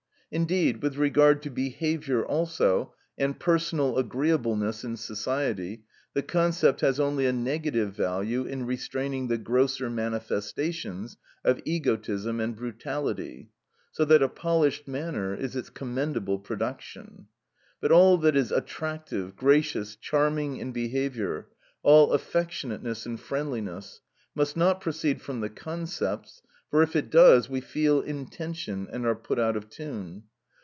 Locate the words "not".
24.55-24.79